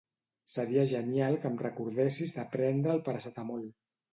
Seria 0.53 0.85
genial 0.91 1.37
que 1.43 1.51
em 1.51 1.59
recordessis 1.65 2.35
de 2.39 2.49
prendre 2.57 2.93
el 2.95 3.07
Paracetamol. 3.11 3.65